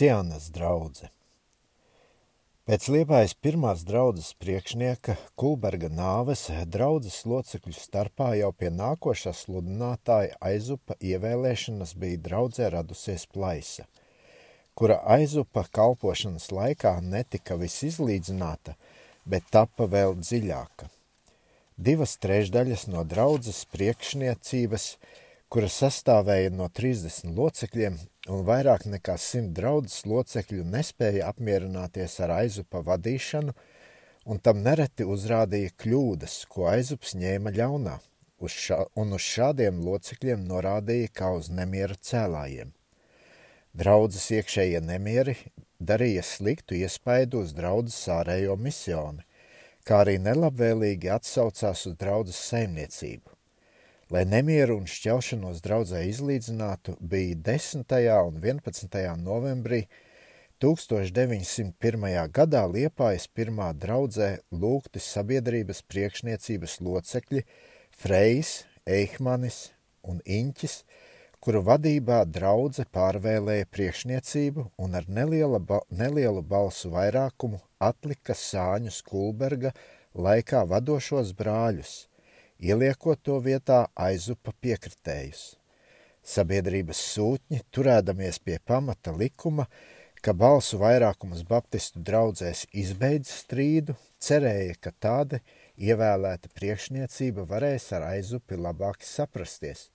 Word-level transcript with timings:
Cianas 0.00 0.46
draudze. 0.48 1.10
Pēc 2.64 2.86
Liepājas 2.88 3.34
pirmās 3.36 3.82
draudzes 3.84 4.30
priekšnieka 4.40 5.18
Kulberga 5.36 5.90
nāves 5.92 6.46
draudzes 6.72 7.18
locekļu 7.28 7.74
starpā 7.76 8.30
jau 8.38 8.48
pie 8.56 8.70
nākošā 8.72 9.34
sludinātāja 9.36 10.38
aizupa 10.40 10.96
ievēlēšanas 11.04 11.92
bija 12.00 12.22
draudzē 12.30 12.70
radusies 12.72 13.28
plaisa, 13.28 13.84
kura 14.72 15.02
aizupa 15.18 15.66
kalpošanas 15.68 16.48
laikā 16.48 16.96
netika 17.04 17.60
visizlīdzināta, 17.60 18.78
bet 19.28 19.52
tapa 19.52 19.84
vēl 19.84 20.16
dziļāka. 20.22 20.88
Divas 21.76 22.16
trešdaļas 22.24 22.88
no 22.88 23.04
draudzes 23.04 23.66
priekšniecības– 23.76 24.94
kura 25.50 25.66
sastāvēja 25.66 26.52
no 26.54 26.68
30 26.70 27.34
locekļiem, 27.34 27.96
un 28.30 28.44
vairāk 28.46 28.86
nekā 28.86 29.16
100 29.18 29.50
draudzes 29.56 30.04
locekļu 30.06 30.64
nespēja 30.74 31.28
apmierināties 31.32 32.18
ar 32.24 32.36
aizupa 32.38 32.82
vadīšanu, 32.86 33.54
un 34.30 34.38
tam 34.38 34.60
nereti 34.66 35.06
uzrādīja 35.14 35.72
kļūdas, 35.82 36.36
ko 36.52 36.68
aizups 36.70 37.16
ņēma 37.18 37.52
ļaunā, 37.56 37.96
uz 38.38 38.54
šā, 38.66 38.84
un 39.00 39.16
uz 39.16 39.24
šādiem 39.26 39.80
locekļiem 39.86 40.44
norādīja 40.50 41.10
kā 41.20 41.32
uz 41.38 41.50
nemiera 41.50 41.96
cēlājiem. 42.10 42.70
Draudzes 43.80 44.30
iekšējie 44.34 44.80
nemieri 44.82 45.36
darīja 45.78 46.22
sliktu 46.26 46.78
iespaidu 46.78 47.44
uz 47.44 47.54
draudzes 47.56 48.00
ārējo 48.10 48.56
misioni, 48.58 49.26
kā 49.86 50.02
arī 50.04 50.18
nelabvēlīgi 50.22 51.10
atsaucās 51.16 51.86
uz 51.90 51.98
draudzes 51.98 52.40
saimniecību. 52.50 53.39
Lai 54.10 54.24
nemieru 54.26 54.74
un 54.80 54.88
šķelšanos 54.90 55.60
draudzē 55.62 56.00
izlīdzinātu, 56.08 56.96
bija 56.98 57.36
10. 57.46 57.92
un 58.26 58.40
11. 58.42 58.96
novembrī 59.22 59.84
1901. 60.58 62.08
gadā 62.34 62.62
Liepājas 62.72 63.28
pirmā 63.30 63.68
draudzē 63.84 64.32
lūgti 64.50 64.98
sabiedrības 65.04 65.84
priekšniecības 65.86 66.74
locekļi 66.88 67.44
Frejs, 68.02 68.52
Eihmanis 68.98 69.60
un 70.02 70.18
Iņķis, 70.26 70.76
kuru 71.38 71.62
vadībā 71.70 72.24
draudze 72.26 72.90
pārvēlēja 72.90 73.70
priekšniecību 73.70 74.68
un 74.82 74.98
ar 74.98 75.06
neliela 75.06 75.62
ba 75.62 75.84
nelielu 76.02 76.42
balsu 76.42 76.90
vairākumu 76.98 77.62
atlika 77.78 78.34
Sāņu 78.34 78.90
Skulberga 78.90 79.70
laikā 80.18 80.66
vadošos 80.66 81.36
brāļus– 81.38 81.98
ieliekot 82.60 83.22
to 83.24 83.38
vietā 83.42 83.86
aizupa 83.96 84.52
piekritējus. 84.60 85.56
Sabiedrības 86.20 87.00
sūtņi, 87.14 87.62
turēdamies 87.72 88.38
pie 88.44 88.58
pamata 88.64 89.14
likuma, 89.16 89.64
ka 90.20 90.34
balsu 90.36 90.76
vairākums 90.80 91.40
baptistu 91.48 92.02
draudzēs 92.04 92.66
izbeidz 92.76 93.30
strīdu, 93.40 93.96
cerēja, 94.20 94.76
ka 94.84 94.92
tāda 94.92 95.40
ievēlēta 95.80 96.52
priekšniecība 96.52 97.46
varēs 97.48 97.88
ar 97.96 98.04
aizupi 98.10 98.60
labāk 98.60 99.00
saprasties. 99.06 99.88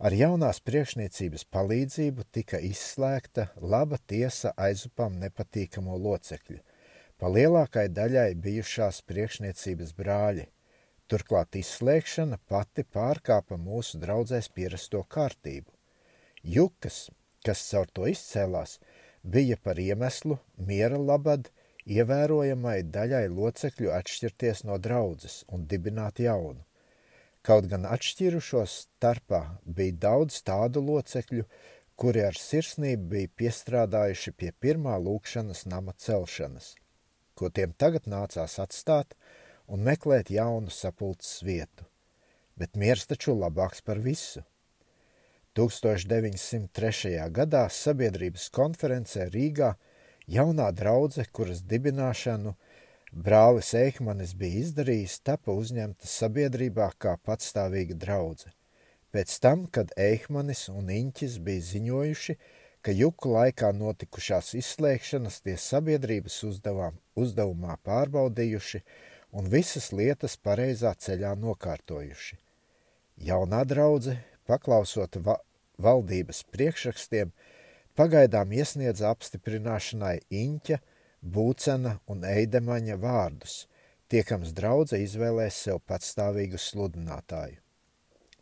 Ar 0.00 0.12
jaunās 0.12 0.60
priekšniecības 0.64 1.46
palīdzību 1.52 2.24
tika 2.32 2.60
izslēgta 2.60 3.50
laba 3.60 3.96
tiesa 3.96 4.52
aizupam 4.56 5.16
nepatīkamo 5.20 5.96
locekļu. 5.96 6.58
Pa 7.16 7.30
lielākai 7.32 7.86
daļai 7.96 8.34
bijušās 8.44 9.00
priekšniecības 9.08 9.94
brāļi, 9.96 10.44
Turklāt 11.06 11.54
izslēgšana 11.54 12.36
pati 12.50 12.82
pārkāpa 12.82 13.54
mūsu 13.62 14.00
draudzēs 14.02 14.48
pierasto 14.50 15.04
kārtību. 15.14 15.70
Jukas, 16.54 16.96
kas 17.46 17.62
caur 17.68 17.92
to 17.94 18.08
izcēlās, 18.10 18.80
bija 19.22 19.58
par 19.62 19.78
iemeslu 19.78 20.40
miera 20.70 20.98
labad 20.98 21.52
ievērojamai 21.86 22.80
daļai 22.96 23.22
locekļu 23.36 23.92
atšķirties 24.00 24.64
no 24.66 24.80
draudzes 24.82 25.44
un 25.54 25.68
dibināt 25.70 26.18
jaunu. 26.24 26.64
Kaut 27.46 27.70
gan 27.70 27.86
atšķirušos 27.86 28.74
starpā 28.80 29.42
bija 29.62 29.98
daudz 30.08 30.40
tādu 30.50 30.82
locekļu, 30.88 31.46
kuri 31.94 32.26
ar 32.26 32.34
sirsnību 32.34 33.10
bija 33.14 33.34
piestrādājuši 33.42 34.34
pie 34.42 34.50
pirmā 34.58 34.98
lūkšanas 35.06 35.68
nama 35.70 35.94
celšanas, 36.02 36.74
ko 37.38 37.54
tiem 37.54 37.78
tagad 37.78 38.10
nācās 38.10 38.58
atstāt– 38.66 39.14
un 39.66 39.82
meklēt 39.86 40.30
jaunu 40.30 40.70
sapulces 40.70 41.42
vietu, 41.46 41.86
bet 42.56 42.76
miers 42.76 43.06
taču 43.10 43.34
labāks 43.36 43.82
par 43.82 44.00
visu. 44.02 44.44
1903. 45.56 47.14
gadā 47.32 47.64
sabiedrības 47.72 48.50
konferencē 48.52 49.30
Rīgā 49.32 49.72
jaunā 50.28 50.68
draudze, 50.76 51.24
kuras 51.32 51.62
dibināšanu 51.64 52.52
brālis 53.12 53.72
Eikmanis 53.78 54.34
bija 54.36 54.60
izdarījis, 54.66 55.22
tapa 55.24 55.54
uzņemta 55.56 56.10
sabiedrībā 56.10 56.90
kā 57.00 57.16
patstāvīga 57.24 57.96
draudze. 57.96 58.52
Pēc 59.16 59.38
tam, 59.40 59.64
kad 59.72 59.94
Eikmanis 59.96 60.66
un 60.68 60.90
Iņķis 60.92 61.38
bija 61.40 61.64
ziņojuši, 61.70 62.36
ka 62.84 62.92
juku 62.92 63.32
laikā 63.32 63.72
notikušās 63.72 64.52
izslēgšanas 64.60 65.40
tie 65.42 65.56
sabiedrības 65.58 66.36
uzdevām, 66.50 66.98
uzdevumā 67.16 67.78
pārbaudījuši 67.86 68.82
un 69.32 69.48
visas 69.50 69.90
lietas 69.92 70.36
pareizā 70.36 70.92
ceļā 70.94 71.34
nokārtojuši. 71.40 72.38
Jaunā 73.26 73.64
draudze, 73.64 74.18
paklausot 74.46 75.18
va 75.24 75.38
valdības 75.82 76.42
priekšrakstiem, 76.52 77.32
pagaidām 77.96 78.52
iesniedza 78.52 79.10
apstiprināšanai 79.12 80.18
Iņķa, 80.30 80.80
Būcena 81.26 81.96
un 82.12 82.22
Eidemaņa 82.28 82.98
vārdus, 83.02 83.64
tiekams 84.12 84.52
draudze 84.54 85.00
izvēlēs 85.02 85.56
sev 85.64 85.80
patstāvīgu 85.88 86.60
sludinātāju. 86.60 87.58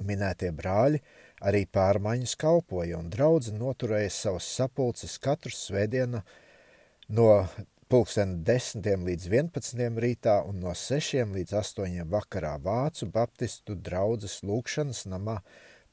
Minētie 0.04 0.50
brāļi 0.52 1.00
arī 1.48 1.64
pārmaiņas 1.70 2.34
kalpoja, 2.36 2.98
un 2.98 3.08
draudze 3.14 3.54
noturēja 3.54 4.10
savas 4.12 4.48
sapulces 4.56 5.16
katru 5.22 5.54
svētdienu 5.54 6.20
no 7.08 7.28
pulksten 7.88 8.38
10 8.46 8.86
līdz 9.06 9.26
11 9.30 9.98
rītā 10.02 10.38
un 10.48 10.60
no 10.64 10.72
6 10.78 11.34
līdz 11.34 11.54
8 11.60 12.06
vakarā 12.10 12.54
Vācu 12.62 13.08
Baptistu 13.12 13.76
draudzes 13.76 14.40
lūkšanas 14.46 15.04
namā 15.10 15.40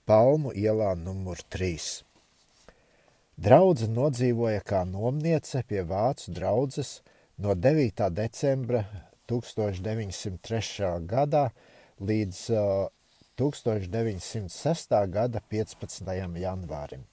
Palmu 0.06 0.54
ielā 0.58 0.94
numur 0.98 1.42
3. 1.54 2.04
Draudze 3.42 3.88
nodzīvoja 3.92 4.64
kā 4.66 4.84
nomniece 4.86 5.64
pie 5.68 5.84
Vācu 5.88 6.34
draudzes 6.36 7.02
no 7.38 7.56
9. 7.56 8.10
decembra 8.14 8.86
1903. 9.32 10.92
gadā 11.08 11.46
līdz 12.00 12.42
uh, 12.56 12.90
1906. 13.42 14.98
gada 15.08 15.42
15. 15.50 16.12
janvārim. 16.38 17.08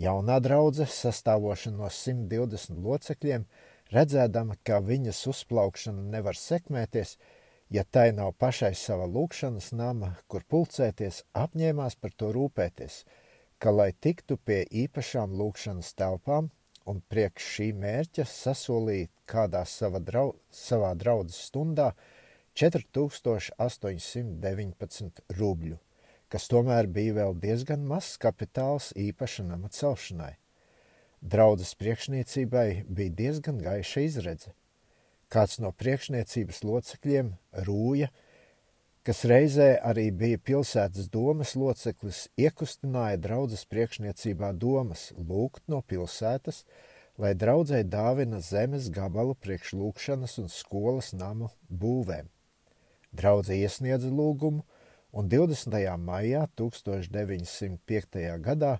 Jaunā 0.00 0.38
draudze, 0.40 0.86
sastāvoša 0.88 1.72
no 1.74 1.88
120 1.92 2.78
locekļiem, 2.84 3.44
Redzēdama, 3.90 4.54
ka 4.62 4.76
viņas 4.86 5.18
uzplaukšana 5.32 6.04
nevar 6.12 6.36
sekmēties, 6.38 7.16
ja 7.74 7.82
tai 7.82 8.12
nav 8.14 8.38
pašai 8.38 8.70
sava 8.78 9.02
lūkšanas 9.10 9.74
nama, 9.74 10.14
kur 10.30 10.46
pulcēties, 10.46 11.26
apņēmās 11.34 11.98
par 11.98 12.14
to 12.14 12.30
rūpēties, 12.36 13.02
ka, 13.58 13.74
lai 13.74 13.90
tiktu 13.92 14.36
pie 14.46 14.62
īpašām 14.84 15.34
lūkšanas 15.40 15.90
telpām 15.98 16.50
un 16.86 17.02
priekš 17.10 17.42
šī 17.56 17.68
mērķa 17.82 18.24
sasolīt 18.30 19.10
kādā 19.26 19.66
sava 19.66 19.98
drau, 19.98 20.38
savā 20.54 20.94
draudzes 20.94 21.50
stundā 21.50 21.90
4819 22.62 25.18
rubļu, 25.40 25.76
kas 26.30 26.46
tomēr 26.52 26.86
bija 26.86 27.14
vēl 27.18 27.34
diezgan 27.42 27.82
mazs 27.90 28.14
kapitāls 28.22 28.94
īpaša 28.94 29.42
nama 29.50 29.66
celšanai. 29.74 30.38
Draudzes 31.20 31.74
priekšniecībai 31.76 32.84
bija 32.88 33.12
diezgan 33.12 33.58
gaiša 33.60 34.04
izredze. 34.06 34.54
Kāds 35.28 35.58
no 35.60 35.68
priekšniecības 35.76 36.62
locekļiem, 36.64 37.34
Rūja, 37.66 38.08
kas 39.04 39.20
reizē 39.28 39.68
arī 39.84 40.08
bija 40.16 40.40
pilsētas 40.40 41.10
domas 41.12 41.52
loceklis, 41.60 42.24
iekustināja 42.40 43.20
draudzes 43.20 43.66
priekšniecībā 43.68 44.54
domas 44.56 45.10
lūgt 45.16 45.62
no 45.68 45.82
pilsētas, 45.92 46.64
lai 47.20 47.34
draudzē 47.36 47.82
dāvina 47.84 48.40
zemes 48.40 48.88
gabalu 48.88 49.36
priekš 49.36 49.74
lūkšanas 49.76 50.38
un 50.40 50.48
skolas 50.48 51.12
namu 51.12 51.50
būvēm. 51.68 52.32
Draudze 53.12 53.60
iesniedza 53.60 54.08
lūgumu, 54.08 54.64
un 55.12 55.28
20. 55.28 55.76
maijā 56.00 56.46
1905. 56.56 58.24
gadā 58.40 58.78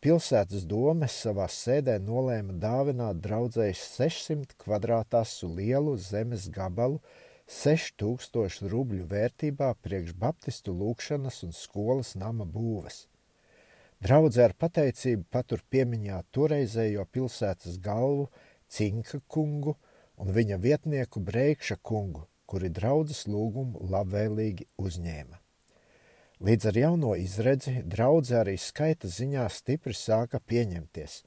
Pilsētas 0.00 0.62
dome 0.64 1.04
savā 1.12 1.44
sēdē 1.52 1.98
nolēma 2.00 2.54
dāvināt 2.56 3.18
draudzēji 3.20 3.74
600 3.76 4.54
kvadrātāsu 4.62 5.50
lielu 5.58 5.92
zemes 6.00 6.46
gabalu 6.54 7.02
6000 7.52 8.70
rubļu 8.72 9.04
vērtībā 9.10 9.68
priekš 9.84 10.14
baptistu 10.22 10.72
lūkšanas 10.72 11.42
un 11.44 11.52
skolas 11.52 12.14
nama 12.22 12.46
būves. 12.48 13.02
Draudze 14.00 14.46
ar 14.46 14.56
pateicību 14.64 15.28
patur 15.36 15.60
piemiņā 15.68 16.22
toreizējo 16.32 17.04
pilsētas 17.12 17.76
galvu 17.84 18.30
Cinka 18.72 19.20
kungu 19.28 19.76
un 20.16 20.32
viņa 20.32 20.62
vietnieku 20.64 21.20
Breikša 21.28 21.76
kungu, 21.84 22.24
kuri 22.48 22.72
draudzes 22.72 23.26
lūgumu 23.28 23.84
labvēlīgi 23.92 24.70
uzņēma. 24.80 25.39
Līdz 26.40 26.70
ar 26.70 26.76
jauno 26.78 27.10
izredzi 27.20 27.82
draudze 27.84 28.38
arī 28.40 28.54
skaita 28.56 29.10
ziņā 29.12 29.42
stipri 29.52 29.92
sāka 29.92 30.38
pieņemties, 30.40 31.18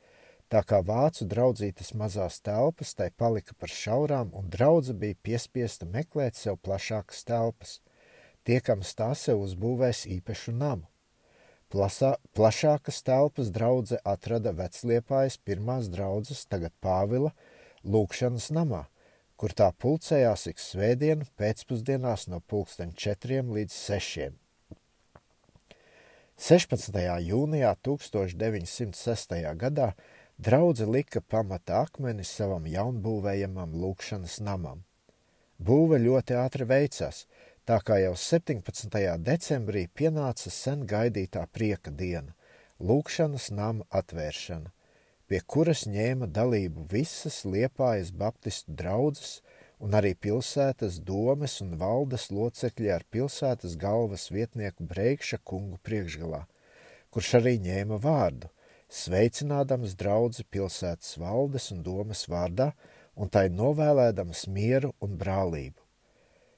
tā 0.50 0.64
kā 0.66 0.80
vācu 0.82 1.28
draudzītas 1.30 1.92
mazās 1.94 2.40
telpas 2.42 2.96
tai 2.98 3.12
palika 3.14 3.54
par 3.54 3.70
šaurām 3.70 4.32
un 4.34 4.50
draudze 4.50 4.98
bija 4.98 5.20
piespiesta 5.22 5.86
meklēt 5.86 6.42
sev 6.42 6.58
plašākas 6.66 7.22
telpas, 7.30 7.76
tiekams 8.42 8.98
tā 8.98 9.14
sev 9.14 9.46
uzbūvēs 9.46 10.08
īpašu 10.18 10.58
namu. 10.58 10.90
Plasā, 11.70 12.16
plašākas 12.34 13.06
telpas 13.06 13.54
draudze 13.54 14.02
atrada 14.02 14.50
Vecliepājas 14.58 15.38
pirmās 15.38 15.94
draudzes, 15.94 16.48
tagad 16.50 16.74
Pāvila, 16.82 17.36
lūkšanas 17.86 18.50
namā, 18.50 18.88
kur 19.38 19.54
tā 19.54 19.70
pulcējās 19.78 20.50
ik 20.50 20.70
svētdienu 20.72 21.30
pēcpusdienās 21.38 22.32
no 22.34 22.42
pulksten 22.42 22.98
četriem 22.98 23.54
līdz 23.54 23.78
sešiem. 23.78 24.40
16. 26.44 26.98
jūnijā 27.24 27.70
1906. 27.88 29.36
gadā 29.56 29.86
draudze 30.36 30.84
lika 30.84 31.22
pamata 31.22 31.78
akmeni 31.86 32.26
savam 32.28 32.66
jaunbūvējamam 32.68 33.78
lūkšanas 33.80 34.42
namam. 34.44 34.82
Būve 35.56 36.02
ļoti 36.04 36.36
ātri 36.36 36.68
veicās, 36.68 37.22
tā 37.64 37.78
kā 37.80 38.02
jau 38.02 38.12
17. 38.20 39.00
decembrī 39.24 39.86
pienāca 39.88 40.52
sen 40.52 40.84
gaidītā 40.84 41.46
prieka 41.48 41.96
diena- 42.04 42.36
lūkšanas 42.92 43.48
nama 43.56 43.88
atvēršana, 44.02 44.76
pie 45.28 45.40
kuras 45.48 45.88
ņēma 45.88 46.28
dalību 46.28 46.90
visas 46.92 47.46
Liepājas 47.46 48.12
baptistu 48.12 48.76
draudzes 48.84 49.40
un 49.84 49.96
arī 50.00 50.14
pilsētas 50.16 51.02
domes 51.04 51.58
un 51.64 51.76
valdes 51.82 52.30
locekļi 52.32 52.92
ar 52.96 53.04
pilsētas 53.12 53.76
galvas 53.80 54.30
vietnieku 54.32 54.86
Breikša 54.88 55.42
kungu 55.44 55.80
priekšgalā, 55.84 56.46
kurš 57.12 57.34
arī 57.42 57.58
ņēma 57.66 58.00
vārdu, 58.06 58.48
sveicinādams 58.88 59.98
draudzi 60.00 60.46
pilsētas 60.56 61.18
valdes 61.20 61.70
un 61.76 61.84
domas 61.84 62.24
vārdā 62.32 62.72
un 63.20 63.30
tai 63.30 63.50
novēlēdams 63.52 64.46
mieru 64.56 64.94
un 65.04 65.18
brālību. 65.20 65.80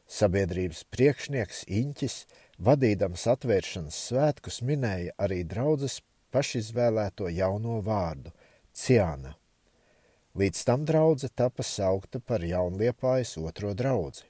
Sabiedrības 0.06 0.84
priekšnieks 0.94 1.64
Iņķis, 1.66 2.18
vadīdams 2.62 3.24
atvēršanas 3.34 4.04
svētkus, 4.12 4.62
minēja 4.62 5.16
arī 5.18 5.42
draudzes 5.50 5.98
pašizvēlēto 6.36 7.32
jauno 7.34 7.80
vārdu- 7.82 8.30
Ciāna. 8.84 9.34
Līdz 10.36 10.64
tam 10.68 10.86
draudze 10.86 11.30
tapa 11.32 11.64
saukta 11.64 12.20
par 12.20 12.44
jaunliepājas 12.44 13.38
otro 13.40 13.74
draudzi. 13.74 14.26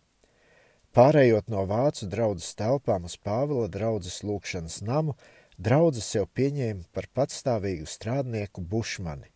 Pārējot 0.96 1.50
no 1.52 1.66
vācu 1.68 2.08
draudzes 2.08 2.54
telpām 2.56 3.08
uz 3.10 3.18
Pāvila 3.18 3.68
draudzes 3.68 4.22
lūkšanas 4.24 4.82
namu, 4.86 5.18
draudze 5.58 6.04
sev 6.06 6.30
pieņēma 6.38 6.86
par 6.94 7.10
patstāvīgu 7.14 7.90
strādnieku 7.90 8.62
bušmani, 8.62 9.28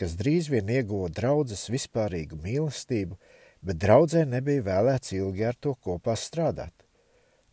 kas 0.00 0.14
drīz 0.16 0.48
vien 0.54 0.70
ieguva 0.70 1.10
draudzes 1.12 1.68
vispārīgu 1.74 2.40
mīlestību– 2.40 3.18
bet 3.64 3.80
draudzē 3.80 4.24
nebija 4.28 4.64
vēlēts 4.66 5.14
ilgi 5.16 5.46
ar 5.48 5.56
to 5.56 5.72
kopā 5.86 6.14
strādāt. 6.20 6.72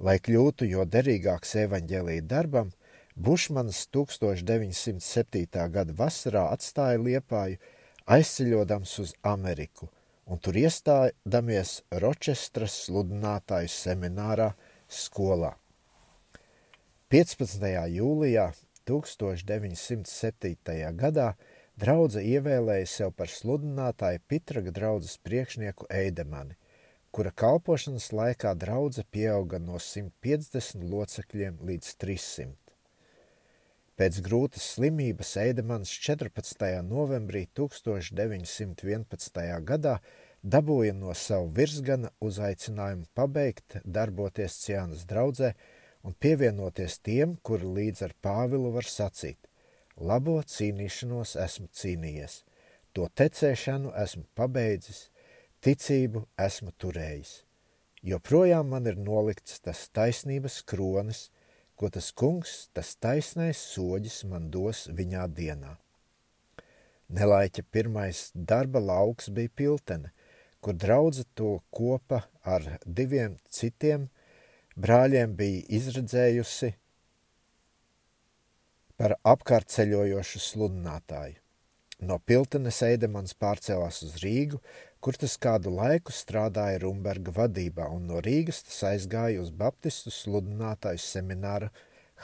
Lai 0.02 0.18
kļūtu 0.20 0.68
jo 0.68 0.86
derīgāks 0.86 1.56
evaņģēlīja 1.66 2.28
darbam, 2.28 2.72
Bušmans 3.16 3.86
1907. 3.94 5.46
gada 5.72 5.94
vasarā 5.96 6.48
atstāja 6.56 7.00
Liepāju, 7.00 7.60
aizceļodams 8.12 8.92
uz 9.00 9.14
Ameriku, 9.24 9.88
un 10.28 10.40
tur 10.44 10.58
iestādamies 10.60 11.80
Ročestras 12.04 12.74
sludinātāju 12.88 13.72
seminārā 13.72 14.50
skolā. 14.92 15.54
15. 17.12 17.64
jūlijā 17.96 18.52
1907. 18.88 20.96
gadā 21.00 21.36
Draudze 21.82 22.22
ievēlēja 22.28 22.88
sev 22.90 23.14
par 23.16 23.30
sludinātāju 23.32 24.20
Pitraga 24.28 24.72
draudzes 24.76 25.16
priekšnieku 25.26 25.88
Eidemani, 25.90 26.56
kura 27.16 27.32
kalpošanas 27.32 28.12
laikā 28.12 28.52
draudze 28.60 29.04
pieauga 29.08 29.60
no 29.60 29.80
150 29.80 30.84
locekļiem 30.92 31.64
līdz 31.72 31.96
300. 32.04 32.61
Pēc 34.00 34.22
grūtas 34.24 34.64
slimības 34.78 35.34
Eidemans 35.42 35.92
14. 35.92 36.64
novembrī 36.88 37.44
1911. 37.58 39.42
gadā 39.68 39.98
dabūja 40.42 40.94
no 40.96 41.12
savu 41.14 41.52
virsgana 41.58 42.10
uzaicinājumu 42.24 43.06
pabeigt 43.14 43.78
darboties 43.84 44.56
Ciānas 44.64 45.04
draudzē 45.10 45.52
un 46.08 46.16
pievienoties 46.16 47.00
tiem, 47.04 47.36
kuri 47.44 47.68
līdz 47.78 48.08
ar 48.08 48.14
Pāvilu 48.24 48.72
var 48.74 48.88
sacīt 48.88 49.52
Labo 50.00 50.40
cīnīšanos 50.40 51.36
esmu 51.44 51.68
cīnījies, 51.76 52.40
to 52.96 53.06
tecēšanu 53.12 53.92
esmu 54.02 54.24
pabeidzis, 54.40 55.10
ticību 55.62 56.24
esmu 56.40 56.72
turējis. 56.80 57.44
Joprojām 58.02 58.72
man 58.72 58.88
ir 58.90 58.98
nolikts 58.98 59.60
tas 59.62 59.84
taisnības 59.94 60.62
kronis, 60.64 61.28
ko 61.76 61.90
tas 61.90 62.12
kungs, 62.12 62.70
tas 62.76 62.96
taisnais 62.96 63.60
soģis 63.74 64.24
man 64.30 64.50
dos 64.54 64.88
viņā 64.92 65.28
dienā. 65.38 65.78
Nelaiķa 67.12 67.64
pirmais 67.72 68.30
darba 68.36 68.80
lauks 68.80 69.30
bija 69.36 69.52
piltene, 69.56 70.12
kur 70.62 70.78
draudze 70.78 71.26
to 71.36 71.58
kopa 71.74 72.22
ar 72.46 72.78
diviem 72.86 73.36
citiem 73.50 74.08
brāļiem 74.78 75.34
bija 75.36 75.66
izredzējusi 75.78 76.72
par 79.02 79.18
apkārtceļojošu 79.26 80.40
sludinātāju. 80.46 81.40
No 82.02 82.18
Piltenes 82.18 82.80
Eidemans 82.86 83.36
pārcēlās 83.38 84.02
uz 84.08 84.16
Rīgu, 84.24 84.58
kur 85.02 85.18
tas 85.18 85.34
kādu 85.42 85.74
laiku 85.74 86.14
strādāja 86.14 86.82
Rumberga 86.84 87.34
vadībā, 87.34 87.88
un 87.90 88.06
no 88.12 88.22
Rīgas 88.22 88.62
tas 88.68 88.82
aizgāja 88.92 89.42
uz 89.42 89.50
Baptistu 89.50 90.14
sludinātāju 90.14 91.02
semināru 91.02 91.72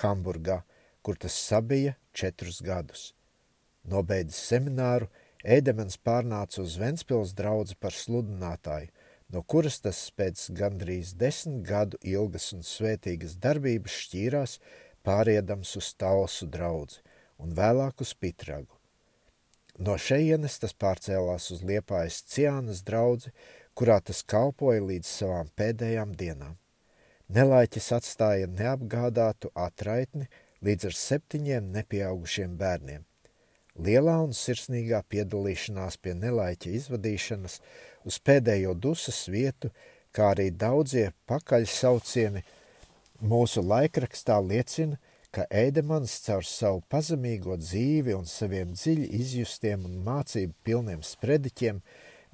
Hamburgā, 0.03 0.61
kur 1.01 1.17
tas 1.17 1.33
sabija 1.33 1.95
četrus 2.13 2.61
gadus. 2.61 3.11
Nobeidzis 3.87 4.43
semināru, 4.51 5.09
Eidemans 5.47 5.97
pārnāca 6.03 6.61
uz 6.61 6.75
Ventspils 6.81 7.33
draudzi 7.37 7.77
par 7.79 7.95
sludinātāju, 7.95 8.89
no 9.33 9.41
kuras 9.41 9.79
tas 9.81 9.99
pēc 10.17 10.47
gandrīz 10.57 11.13
desmit 11.17 11.63
gadu 11.67 11.99
ilgas 12.01 12.51
un 12.53 12.65
svētīgas 12.67 13.37
darbības 13.41 13.99
šķīrās, 14.05 14.57
pāriedams 15.07 15.77
uz 15.81 15.93
Talsu 15.97 16.49
draudzi 16.51 17.01
un 17.41 17.53
vēlāk 17.57 18.03
uz 18.03 18.13
Pitragu. 18.13 18.76
No 19.77 19.97
šejienes 20.01 20.57
tas 20.61 20.73
pārcēlās 20.73 21.51
uz 21.53 21.61
Liepājas 21.65 22.23
Ciānas 22.25 22.81
draudzi, 22.85 23.31
kurā 23.77 23.99
tas 24.01 24.23
kalpoja 24.25 24.81
līdz 24.81 25.09
savām 25.19 25.51
pēdējām 25.57 26.15
dienām. 26.17 26.55
Nelaiķis 27.29 27.91
atstāja 27.97 28.47
neapgādātu 28.49 29.51
atraitni 29.53 30.29
līdz 30.65 30.89
ar 30.89 30.97
septiņiem 30.97 31.71
nepieaugušiem 31.75 32.55
bērniem. 32.57 33.03
Lielā 33.77 34.15
un 34.25 34.33
sirsnīgā 34.33 35.03
piedalīšanās 35.11 35.99
pie 36.01 36.15
nelaiķa 36.17 36.71
izvadīšanas 36.79 37.59
uz 38.09 38.17
pēdējo 38.25 38.73
dusas 38.73 39.27
vietu, 39.29 39.69
kā 40.11 40.31
arī 40.33 40.49
daudzie 40.49 41.11
pakaļsaucieni– 41.29 42.45
Mūsu 43.17 43.63
laikrakstā 43.65 44.37
liecina, 44.45 44.99
ka 45.37 45.45
Ēdemans 45.53 46.15
caur 46.25 46.45
savu 46.49 46.79
pazemīgo 46.89 47.59
dzīvi 47.61 48.15
un 48.17 48.25
saviem 48.25 48.71
dziļi 48.73 49.11
izjustiem 49.19 49.83
un 49.85 49.99
mācību 50.07 50.55
pilniem 50.65 51.03
sprediķiem 51.05 51.83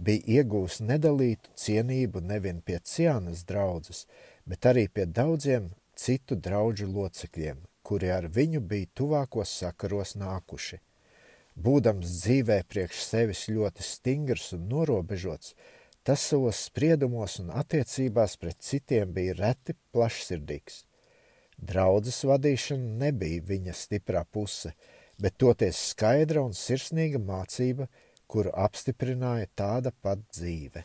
bija 0.07 0.37
iegūs 0.37 0.79
nedalītu 0.87 1.51
cienību 1.59 2.23
nevien 2.23 2.63
pie 2.63 2.79
Cianas 2.79 3.43
draudzes, 3.49 4.05
bet 4.47 4.69
arī 4.71 4.87
pie 4.87 5.03
daudziem 5.19 5.67
citu 5.99 6.39
draudžu 6.47 6.87
locekļiem, 6.87 7.59
kuri 7.83 8.15
ar 8.15 8.31
viņu 8.39 8.63
bija 8.71 8.93
tuvākos 8.95 9.51
sakaros 9.59 10.15
nākuši. 10.23 10.79
Būdams 11.59 12.17
dzīvē 12.23 12.63
priekš 12.71 13.03
sevis 13.11 13.45
ļoti 13.51 13.83
stingrs 13.83 14.53
un 14.55 14.69
norobežots, 14.71 15.51
Tas 16.03 16.19
savos 16.19 16.57
spriedumos 16.67 17.37
un 17.39 17.51
attiecībās 17.55 18.33
pret 18.35 18.57
citiem 18.59 19.13
bija 19.15 19.37
reti 19.37 19.71
plašsirdīgs. 19.95 20.81
Draudzes 21.63 22.23
vadīšana 22.27 22.97
nebija 23.05 23.43
viņa 23.47 23.75
stiprā 23.77 24.23
puse, 24.35 24.73
bet 25.21 25.37
toties 25.39 25.79
skaidra 25.93 26.41
un 26.43 26.55
sirsnīga 26.57 27.21
mācība, 27.23 27.87
kuru 28.27 28.51
apstiprināja 28.65 29.47
tāda 29.55 29.93
pat 30.03 30.23
dzīve. 30.33 30.83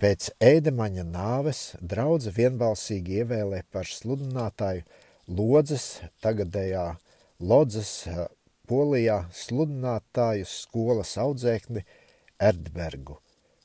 Pēc 0.00 0.30
ēdemaņa 0.40 1.04
nāves 1.06 1.60
draudze 1.80 2.32
vienbalsīgi 2.36 3.20
ievēlē 3.22 3.62
par 3.72 3.88
sludinātāju 3.88 4.84
lodzes 5.28 5.86
tagadējā 6.24 6.86
Lodzes 7.40 7.90
Polijā 8.68 9.22
sludinātāju 9.32 10.44
skolas 10.48 11.14
audzēkni 11.22 11.86
Erdbergu, 12.50 13.16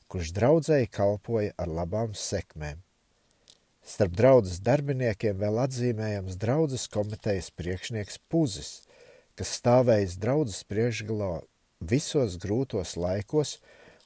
kurš 0.08 0.32
draudzēji 0.38 0.92
kalpoja 0.96 1.52
ar 1.60 1.72
labām 1.82 2.16
sekmēm. 2.16 2.85
Starp 3.86 4.16
draudzes 4.18 4.64
darbiniekiem 4.66 5.38
vēl 5.38 5.60
atzīmējams 5.62 6.40
draudzes 6.42 6.88
komitejas 6.90 7.52
priekšnieks 7.54 8.16
Puzis, 8.34 8.70
kas 9.38 9.52
stāvējis 9.60 10.16
draudzes 10.24 10.64
priekšgalā 10.66 11.28
visos 11.92 12.40
grūtos 12.42 12.96
laikos 12.98 13.60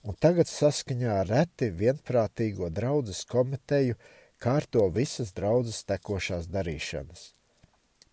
un 0.03 0.17
tagad 0.19 0.51
saskaņā 0.51 1.13
ar 1.21 1.31
reti 1.31 1.69
vienprātīgo 1.83 2.67
draudzes 2.75 3.23
komiteju 3.31 3.95
kārto 4.43 4.83
visas 4.99 5.31
draudzes 5.37 5.85
tekošās 5.87 6.51
darīšanas. 6.51 7.29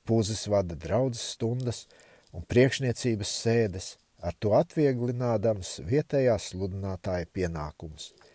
Pūzis 0.06 0.46
vada 0.46 0.78
draudzes 0.86 1.34
stundas 1.34 1.82
un 2.30 2.46
priekšniecības 2.46 3.34
sēdes, 3.42 3.90
ar 4.22 4.38
to 4.38 4.54
atvieglinādams 4.54 5.80
vietējās 5.90 6.52
sludinātāja 6.54 7.26
pienākumus– 7.34 8.12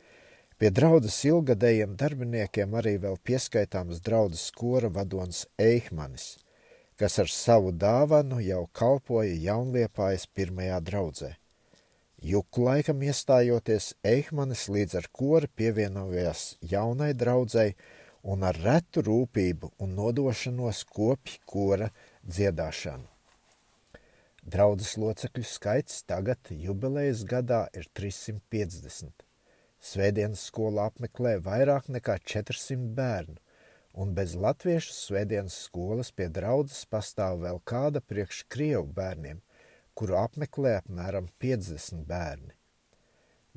Pie 0.62 0.70
draudzes 0.70 1.16
ilgadējiem 1.26 1.96
darbiniekiem 1.98 2.76
arī 2.78 2.92
vēl 3.02 3.16
pieskaitāms 3.26 3.98
draudzes 4.06 4.52
kora 4.54 4.92
vadonis 4.94 5.40
Eihmanis, 5.58 6.26
kas 7.02 7.16
ar 7.24 7.32
savu 7.34 7.72
dāvanu 7.84 8.38
jau 8.46 8.68
kalpoja 8.78 9.32
jaunliepājas 9.42 10.28
pirmajā 10.38 10.76
draudzē. 10.90 11.30
Juku 12.22 12.68
laikam 12.68 13.02
iestājoties, 13.02 13.88
Eihmanis 14.06 14.68
līdz 14.70 15.00
ar 15.00 15.08
kori 15.10 15.50
pievienojās 15.50 16.44
jaunai 16.76 17.10
draudzei 17.24 17.74
un 18.22 18.46
ar 18.46 18.62
retu 18.62 19.02
rūpību 19.10 19.72
un 19.82 19.98
nodošanos 19.98 20.84
kopja 20.94 21.42
kora 21.56 21.90
dziedāšanu. 22.22 23.10
Draudzes 24.46 24.94
locekļu 25.02 25.50
skaits 25.56 26.06
tagad 26.06 26.54
jubilejas 26.54 27.26
gadā 27.26 27.64
ir 27.74 27.90
350. 27.98 29.31
Svētdienas 29.82 30.44
skolu 30.46 30.78
apmeklē 30.84 31.40
vairāk 31.42 31.88
nekā 31.90 32.20
400 32.32 32.92
bērnu, 32.98 33.40
un 33.98 34.12
bez 34.14 34.36
latviešu 34.38 34.94
svētdienas 34.94 35.56
skolas 35.66 36.12
pie 36.14 36.28
draudzes 36.30 36.84
pastāv 36.92 37.40
vēl 37.42 37.58
kāda 37.72 38.04
priekš 38.12 38.44
krievu 38.54 38.86
bērniem, 39.00 39.40
kuru 39.98 40.20
apmeklē 40.22 40.76
apmēram 40.84 41.32
50 41.42 42.06
bērni. 42.12 42.54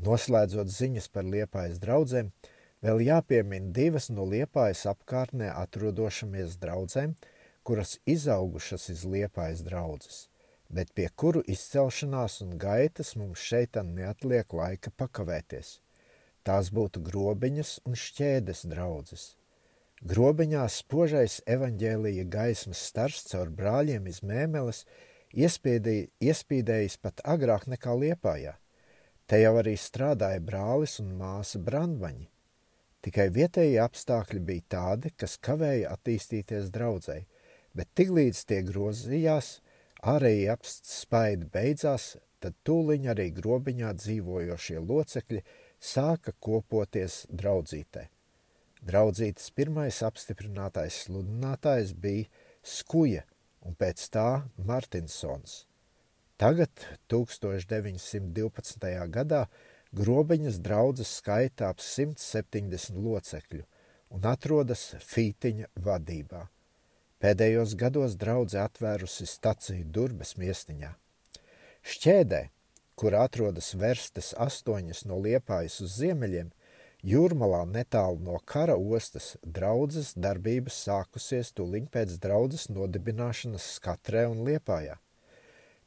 Noslēdzot 0.09 0.73
ziņas 0.79 1.11
par 1.13 1.29
liepājas 1.29 1.77
draudzēm, 1.85 2.33
vēl 2.81 3.05
jāpiemina 3.11 3.77
divas 3.77 4.09
no 4.09 4.25
liepājas 4.33 4.87
apkārtnē 4.95 5.53
atrodošamies 5.53 6.57
draudzēm, 6.65 7.15
kuras 7.69 7.99
izaugušas 8.09 8.89
iz 8.97 9.05
liepājas 9.05 9.61
draudzes, 9.69 10.25
bet 10.73 10.97
pie 10.97 11.13
kuru 11.13 11.45
izcelšanās 11.45 12.41
un 12.49 12.57
gaitas 12.57 13.13
mums 13.21 13.45
šeit 13.45 13.77
neatliek 13.93 14.63
laika 14.65 14.89
pakavēties– 14.97 15.79
Tās 16.45 16.69
būtu 16.77 17.01
grobiņas 17.01 17.79
un 17.89 17.95
šķēdes 17.97 18.67
draudzes. 18.69 19.23
Grobiņās 20.05 20.83
spožais 20.83 21.39
evaņģēlīja 21.49 22.27
gaismas 22.29 22.83
stars 22.91 23.23
caur 23.31 23.49
brāļiem 23.49 24.11
iz 24.11 24.21
mēmeles 24.21 24.83
iespīdējis 25.33 26.99
pat 27.01 27.25
agrāk 27.25 27.65
nekā 27.73 27.97
liepājā. 28.03 28.53
Te 29.25 29.41
jau 29.41 29.55
arī 29.63 29.73
strādāja 29.81 30.45
brālis 30.45 30.99
un 31.01 31.15
māsa 31.17 31.63
brandvaņi. 31.65 32.29
Tikai 33.05 33.31
vietējie 33.33 33.81
apstākļi 33.81 34.45
bija 34.45 34.69
tādi, 34.77 35.15
kas 35.17 35.41
kavēja 35.41 35.97
attīstīties 35.97 36.69
draudzēji, 36.77 37.25
bet 37.73 37.89
tiklīdz 37.97 38.45
tie 38.51 38.61
grozījās, 38.69 39.63
ārēji 40.05 40.51
apspaidi 40.53 41.49
beidzās, 41.57 42.19
tad 42.45 42.57
tūliņ 42.69 43.15
arī 43.17 43.31
grobiņā 43.33 43.97
dzīvojošie 44.05 44.83
locekļi– 44.85 45.47
sāka 45.85 46.33
kopoties 46.41 47.25
draudzītē. 47.29 48.09
Draudzītes 48.85 49.51
pirmais 49.57 50.01
apstiprinātais 50.05 51.05
sludinātājs 51.07 51.95
bija 51.97 52.29
Skuja 52.65 53.23
un 53.65 53.77
pēc 53.77 54.09
tā 54.13 54.45
Martinsons. 54.57 55.65
Tagad, 56.41 56.73
1912. 57.13 58.89
gadā, 59.15 59.45
grobiņas 59.95 60.59
draudzes 60.65 61.13
skaitā 61.21 61.71
ap 61.73 61.81
170 61.85 62.99
locekļu 62.99 63.63
un 64.17 64.27
atrodas 64.29 64.83
Fītiņa 65.05 65.71
vadībā. 65.87 66.49
Pēdējos 67.23 67.77
gados 67.81 68.17
draudze 68.21 68.59
atvērusi 68.61 69.25
staciju 69.31 69.87
Durbes 69.89 70.35
miestiņā. 70.41 70.91
Šķēdē 71.85 72.43
kur 72.95 73.15
atrodas 73.19 73.73
verstes 73.75 74.33
astoņas 74.39 75.05
no 75.11 75.19
liepājas 75.23 75.81
uz 75.85 75.97
ziemeļiem, 75.99 76.51
jūrmalā 77.05 77.65
netālu 77.69 78.21
no 78.29 78.39
kara 78.53 78.77
ostas 78.79 79.35
draudzes 79.43 80.13
darbības 80.27 80.79
sākusies 80.87 81.53
tūliņ 81.59 81.89
pēc 81.95 82.15
draudzes 82.23 82.69
nodibināšanas 82.71 83.67
skatrē 83.79 84.27
un 84.31 84.45
liepājā. 84.47 84.97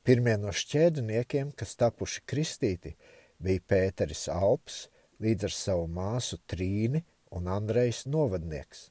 Pirmie 0.07 0.37
no 0.39 0.53
šķēdiniekiem, 0.55 1.51
kas 1.59 1.75
tapuši 1.79 2.23
kristīti, 2.31 2.93
bija 3.43 3.63
Pēteris 3.67 4.27
Alps 4.31 4.85
līdz 5.23 5.47
ar 5.49 5.55
savu 5.55 5.87
māsu 5.91 6.39
Trīni 6.47 7.03
un 7.35 7.49
Andrejs 7.51 8.05
Novadnieks. 8.07 8.87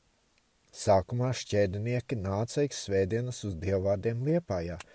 Sākumā 0.76 1.30
šķēdinieki 1.32 2.18
nāca 2.20 2.66
ik 2.66 2.76
svētdienas 2.76 3.44
uz 3.48 3.56
dievvvārdiem 3.60 4.24
liepājā– 4.28 4.80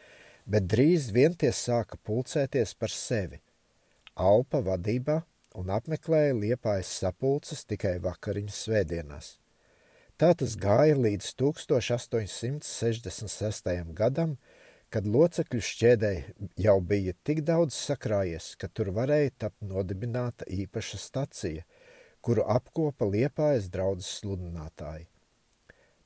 bet 0.45 0.63
drīz 0.71 1.11
vien 1.15 1.35
tie 1.35 1.51
sāka 1.55 1.97
pulcēties 2.05 2.73
par 2.79 2.89
sevi. 2.93 3.41
Alpa 4.15 4.61
vadībā 4.65 5.21
un 5.59 5.69
apmeklēja 5.75 6.33
liepājas 6.37 6.89
sapulces 7.01 7.65
tikai 7.67 7.95
vakariņu 8.03 8.53
svētdienās. 8.55 9.27
Tā 10.21 10.29
tas 10.37 10.53
gāja 10.59 10.95
līdz 10.95 11.25
1866. 11.39 13.93
gadam, 13.97 14.37
kad 14.93 15.03
locekļu 15.07 15.61
šķēdē 15.65 16.13
jau 16.61 16.81
bija 16.83 17.13
tik 17.25 17.41
daudz 17.47 17.73
sakrājies, 17.73 18.55
ka 18.59 18.67
tur 18.67 18.91
varēja 18.93 19.31
tapt 19.45 19.61
nodibināta 19.65 20.45
īpaša 20.45 20.97
stacija, 21.01 21.63
kuru 22.21 22.43
apkopa 22.45 23.05
liepājas 23.07 23.69
draudzes 23.73 24.19
sludinātāji. 24.19 25.07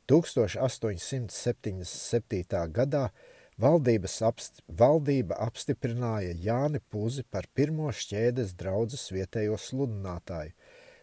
1877. 0.08 2.72
gadā 2.72 3.12
apst, 3.56 4.60
valdība 4.68 5.40
apstiprināja 5.40 6.36
Jāni 6.36 6.84
Puzi 6.92 7.24
par 7.24 7.48
pirmo 7.56 7.88
šķēdes 7.88 8.52
draudzes 8.60 9.08
vietējo 9.16 9.56
sludinātāju, 9.56 10.52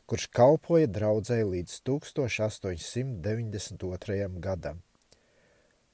kurš 0.05 0.29
kalpoja 0.29 0.85
draudzēji 0.87 1.49
līdz 1.49 1.81
1892. 1.89 4.29
gadam. 4.39 4.83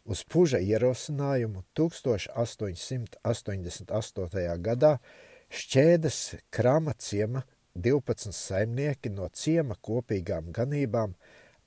Uz 0.04 0.24
puža 0.24 0.58
ierosinājumu 0.58 1.62
1888. 1.76 4.58
gadā 4.58 4.98
šķēdes 5.50 6.34
krama 6.50 6.92
ciema 6.98 7.42
12 7.76 8.32
saimnieki 8.32 9.10
no 9.14 9.28
ciema 9.32 9.74
kopīgām 9.78 10.50
ganībām 10.50 11.14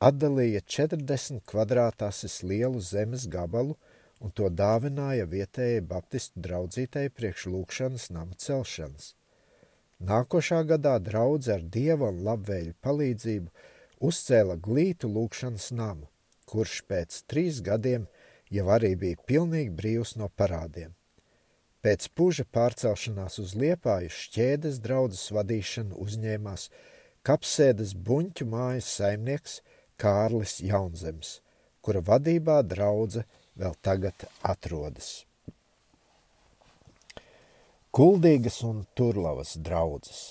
atdalīja 0.04 0.62
40 0.68 1.40
kvadrātāsis 1.48 2.44
lielu 2.44 2.80
zemes 2.82 3.28
gabalu– 3.32 3.78
un 4.22 4.34
to 4.38 4.50
dāvināja 4.54 5.26
vietējai 5.30 5.82
baptistu 5.90 6.42
draudzītei 6.46 7.10
priekš 7.10 7.48
lūkšanas 7.56 8.08
nama 8.14 8.38
celšanas. 8.38 9.16
Nākošā 10.02 10.62
gadā 10.70 10.96
draudze 11.02 11.56
ar 11.56 11.66
dieva 11.76 12.10
un 12.10 12.22
labvēļu 12.26 12.78
palīdzību 12.86 13.52
uzcēla 14.08 14.58
glītu 14.68 15.10
lūkšanas 15.10 15.70
namu, 15.78 16.08
kurš 16.50 16.82
pēc 16.90 17.22
trīs 17.30 17.62
gadiem 17.66 18.08
jau 18.54 18.70
arī 18.74 18.96
bija 19.04 19.22
pilnīgi 19.30 19.74
brīvs 19.78 20.16
no 20.22 20.30
parādiem. 20.38 20.94
Pēc 21.82 22.08
puža 22.14 22.46
pārcelšanās 22.46 23.40
uz 23.42 23.54
Liepāju 23.58 24.10
šķēdes 24.14 24.82
draudzes 24.84 25.32
vadīšanu 25.34 25.98
uzņēmās 26.02 26.68
kapsēdes 27.26 27.96
buņķu 27.98 28.46
mājas 28.50 28.90
saimnieks 29.00 29.62
Kārlis 30.02 30.60
Jaunzems, 30.62 31.40
kura 31.82 32.06
vadībā 32.06 32.62
draudze– 32.62 33.26
vēl 33.60 33.76
tagad 33.82 34.28
atrodas. 34.44 35.26
Kuldīgas 37.92 38.62
un 38.64 38.86
Turlavas 38.96 39.58
draudzes. 39.60 40.22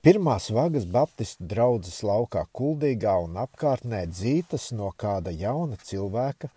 Pirmās 0.00 0.48
vagas 0.50 0.86
Baptistu 0.88 1.44
draudzes 1.44 2.00
laukā 2.02 2.46
Kuldīgā 2.56 3.12
un 3.20 3.36
apkārtnē 3.42 4.06
dzītas 4.08 4.70
no 4.72 4.88
kāda 4.96 5.30
jauna 5.30 5.76
cilvēka, 5.76 6.48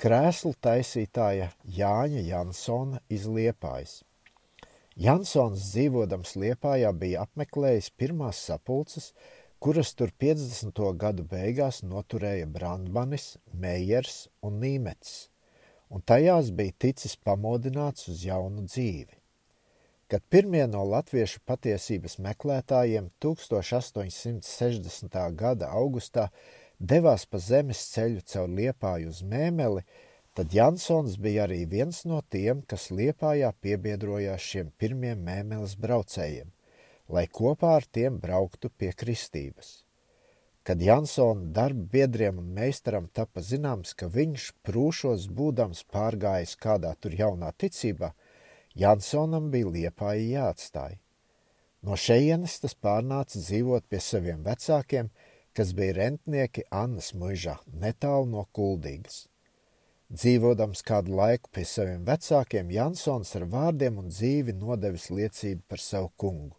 krēslu 0.00 0.54
taisītāja 0.64 1.50
Jāņa 1.78 2.24
Jansona 2.24 3.02
iz 3.12 3.28
Liepājas. 3.28 4.00
Jansons 4.96 5.60
dzīvodams 5.74 6.34
Liepājā 6.40 6.90
bija 6.96 7.26
apmeklējis 7.26 7.90
pirmās 8.00 8.40
sapulces, 8.48 9.10
kuras 9.58 9.94
tur 9.96 10.10
50. 10.20 10.96
gadu 11.00 11.24
beigās 11.24 11.82
noturēja 11.82 12.46
Brandmanis, 12.46 13.36
Meijers 13.52 14.28
un 14.44 14.60
Nīmets, 14.60 15.28
un 15.88 16.02
tajās 16.04 16.50
bija 16.56 16.72
ticis 16.84 17.16
pamodināts 17.16 18.08
uz 18.12 18.24
jaunu 18.26 18.66
dzīvi. 18.68 19.16
Kad 20.06 20.22
pirmie 20.30 20.66
no 20.70 20.84
latviešu 20.86 21.40
patiesības 21.48 22.18
meklētājiem 22.22 23.08
1860. 23.24 25.16
gada 25.34 25.66
augustā 25.74 26.28
devās 26.78 27.26
pa 27.26 27.38
zemes 27.42 27.80
ceļu 27.94 28.20
caur 28.32 28.48
Liepāju 28.52 29.08
uz 29.10 29.22
Mēmeli, 29.26 29.82
tad 30.36 30.52
Jansons 30.54 31.16
bija 31.18 31.48
arī 31.48 31.64
viens 31.66 32.04
no 32.04 32.20
tiem, 32.30 32.62
kas 32.62 32.90
Liepājā 32.92 33.50
piebiedrojās 33.64 34.42
šiem 34.52 34.70
pirmiem 34.78 35.18
Mēmeles 35.26 35.74
braucējiem, 35.80 36.52
lai 37.08 37.26
kopā 37.26 37.76
ar 37.78 37.86
tiem 37.86 38.18
brauktu 38.22 38.70
pie 38.70 38.92
kristības. 38.92 39.82
Kad 40.66 40.80
Jansona 40.82 41.46
darba 41.54 41.84
biedriem 41.92 42.40
un 42.42 42.48
meistaram 42.54 43.06
tapa 43.06 43.40
zināms, 43.40 43.94
ka 43.94 44.08
viņš 44.10 44.48
prūšos 44.66 45.28
būdams 45.30 45.84
pārgājis 45.94 46.56
kādā 46.58 46.90
tur 46.98 47.14
jaunā 47.14 47.52
ticībā, 47.54 48.10
Jansonam 48.74 49.46
bija 49.52 49.70
liepāja 49.76 50.26
jāatstāj. 50.32 50.98
No 51.86 51.94
šejienes 51.94 52.58
tas 52.64 52.74
pārnāca 52.74 53.38
dzīvot 53.38 53.86
pie 53.86 54.02
saviem 54.02 54.42
vecākiem, 54.42 55.12
kas 55.54 55.70
bija 55.72 55.94
rentnieki 56.00 56.66
Annas 56.74 57.12
muižā, 57.14 57.60
netālu 57.70 58.26
no 58.34 58.42
kuldīgas. 58.52 59.28
Dzīvodams 60.10 60.82
kādu 60.86 61.14
laiku 61.18 61.50
pie 61.54 61.64
saviem 61.66 62.04
vecākiem, 62.06 62.74
Jansons 62.74 63.32
ar 63.38 63.46
vārdiem 63.54 64.02
un 64.02 64.10
dzīvi 64.10 64.58
nodevis 64.58 65.08
liecību 65.14 65.62
par 65.70 65.82
savu 65.82 66.10
kungu. 66.18 66.56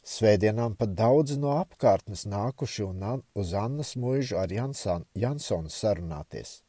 Svētdienām 0.00 0.74
pat 0.80 0.94
daudzi 0.96 1.36
no 1.36 1.52
apkārtnes 1.60 2.24
nākuši 2.24 2.84
un 2.86 3.02
uz 3.36 3.52
Annas 3.52 3.96
muižu 3.96 4.38
ar 4.40 4.52
Jansan, 4.52 5.04
Jansonu 5.14 5.68
sarunāties. 5.68 6.62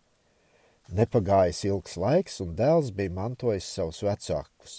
Nepagājis 0.92 1.64
ilgs 1.70 1.96
laiks, 1.96 2.42
un 2.44 2.56
dēls 2.56 2.92
bija 2.92 3.14
mantojis 3.16 3.70
savus 3.72 4.02
vecākus, 4.04 4.74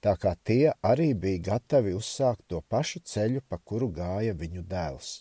tā 0.00 0.16
kā 0.16 0.32
tie 0.42 0.72
arī 0.80 1.12
bija 1.12 1.42
gatavi 1.50 1.92
uzsākt 1.92 2.46
to 2.48 2.62
pašu 2.72 3.04
ceļu, 3.04 3.44
pa 3.48 3.58
kuru 3.58 3.90
gāja 3.92 4.32
viņu 4.32 4.64
dēls. 4.64 5.12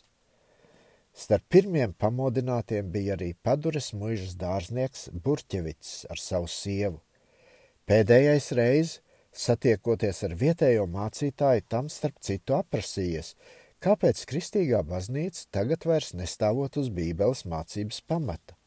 Starp 1.11 1.43
pirmiem 1.51 1.91
pamodinātiem 1.99 2.87
bija 2.91 3.17
arī 3.17 3.33
padures 3.43 3.91
muižas 3.91 4.37
dārznieks 4.39 5.09
Burķevits 5.11 6.05
ar 6.07 6.23
savu 6.23 6.47
sievu. 6.47 7.01
Pēdējais 7.83 8.51
reiz, 8.55 8.99
satiekoties 9.31 10.23
ar 10.27 10.35
vietējo 10.37 10.85
mācītāju, 10.91 11.65
tam 11.69 11.89
starp 11.89 12.19
citu 12.21 12.57
aprasījies, 12.59 13.35
kāpēc 13.81 14.23
kristīgā 14.29 14.81
baznīca 14.85 15.47
tagad 15.57 15.85
vairs 15.89 16.13
nestāvot 16.13 16.77
uz 16.77 16.89
bībeles 16.93 17.45
mācības 17.49 18.01
pamata. 18.07 18.57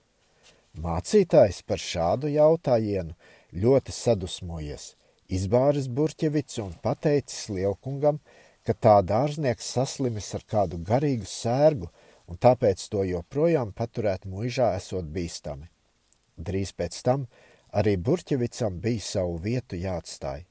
Mācītājs 0.75 1.63
par 1.63 1.79
šādu 1.79 2.33
jautājienu 2.35 3.15
ļoti 3.55 3.93
sadusmojies, 3.95 4.95
izbāris 5.31 5.87
Burķevits 5.87 6.59
un 6.65 6.73
pateicis 6.83 7.47
Lielkungam, 7.55 8.19
ka 8.67 8.75
tā 8.75 8.97
dārznieks 9.07 9.69
saslimis 9.77 10.33
ar 10.35 10.43
kādu 10.51 10.81
garīgu 10.83 11.29
sērgu 11.29 11.91
un 12.27 12.41
tāpēc 12.41 12.89
to 12.91 13.05
joprojām 13.07 13.71
paturēt 13.77 14.25
muižā 14.27 14.73
esot 14.79 15.07
bīstami. 15.15 15.69
Drīz 16.37 16.73
pēc 16.75 16.99
tam 17.07 17.29
arī 17.71 17.95
Burķevicam 18.01 18.81
bija 18.83 19.05
savu 19.05 19.39
vietu 19.45 19.79
jāatstāj, 19.79 20.43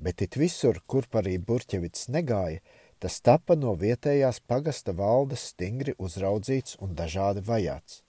bet 0.00 0.22
it 0.24 0.36
visur, 0.40 0.80
kur 0.86 1.06
arī 1.20 1.36
Burķevits 1.38 2.08
negāja, 2.08 2.60
tas 3.00 3.20
tapa 3.20 3.56
no 3.56 3.74
vietējās 3.76 4.40
pagasta 4.48 4.92
valdes 4.92 5.50
stingri 5.52 5.94
uzraudzīts 5.98 6.76
un 6.80 6.94
dažādi 6.96 7.44
vajāts. 7.44 8.02